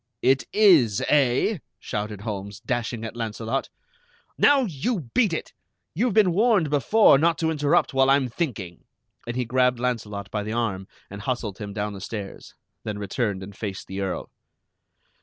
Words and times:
"It 0.23 0.45
is, 0.51 1.03
eh?" 1.09 1.59
shouted 1.77 2.21
Holmes, 2.21 2.59
dashing 2.59 3.05
at 3.05 3.15
Launcelot. 3.15 3.69
"Now, 4.35 4.61
you 4.61 5.11
beat 5.13 5.31
it! 5.31 5.53
You've 5.93 6.15
been 6.15 6.31
warned 6.33 6.71
before 6.71 7.19
not 7.19 7.37
to 7.37 7.51
interrupt 7.51 7.93
while 7.93 8.09
I'm 8.09 8.27
thinking." 8.27 8.85
And 9.27 9.35
he 9.35 9.45
grabbed 9.45 9.79
Launcelot 9.79 10.31
by 10.31 10.41
the 10.41 10.53
arm 10.53 10.87
and 11.11 11.21
hustled 11.21 11.59
him 11.59 11.71
down 11.71 11.93
the 11.93 12.01
stairs, 12.01 12.55
then 12.83 12.97
returned 12.97 13.43
and 13.43 13.55
faced 13.55 13.85
the 13.85 14.01
Earl. 14.01 14.31